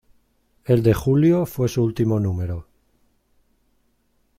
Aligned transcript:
El 0.65 0.81
de 0.81 0.95
julio 0.95 1.45
fue 1.45 1.67
su 1.69 1.83
último 1.83 2.19
número. 2.19 2.65